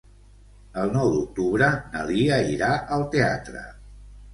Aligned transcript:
El 0.83 0.93
nou 0.95 1.11
d'octubre 1.17 1.69
na 1.95 2.03
Lia 2.11 2.43
irà 2.59 2.75
al 2.99 3.09
teatre. 3.17 3.69